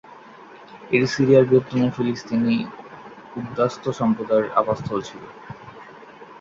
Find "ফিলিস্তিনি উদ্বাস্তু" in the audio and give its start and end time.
1.95-3.89